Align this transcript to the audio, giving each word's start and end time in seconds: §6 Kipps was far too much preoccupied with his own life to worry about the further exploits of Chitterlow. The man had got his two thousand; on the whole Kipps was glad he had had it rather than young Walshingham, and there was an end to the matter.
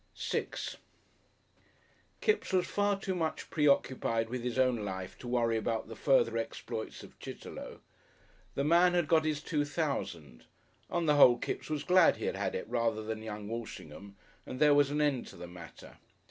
§6 0.15 0.77
Kipps 2.21 2.51
was 2.51 2.65
far 2.65 2.99
too 2.99 3.13
much 3.13 3.51
preoccupied 3.51 4.29
with 4.31 4.41
his 4.43 4.57
own 4.57 4.77
life 4.77 5.15
to 5.19 5.27
worry 5.27 5.57
about 5.57 5.87
the 5.87 5.95
further 5.95 6.39
exploits 6.39 7.03
of 7.03 7.19
Chitterlow. 7.19 7.81
The 8.55 8.63
man 8.63 8.95
had 8.95 9.07
got 9.07 9.25
his 9.25 9.43
two 9.43 9.63
thousand; 9.63 10.45
on 10.89 11.05
the 11.05 11.17
whole 11.17 11.37
Kipps 11.37 11.69
was 11.69 11.83
glad 11.83 12.17
he 12.17 12.25
had 12.25 12.35
had 12.35 12.55
it 12.55 12.65
rather 12.67 13.03
than 13.03 13.21
young 13.21 13.47
Walshingham, 13.47 14.15
and 14.43 14.59
there 14.59 14.73
was 14.73 14.89
an 14.89 15.01
end 15.01 15.27
to 15.27 15.35
the 15.35 15.45
matter. 15.47 15.99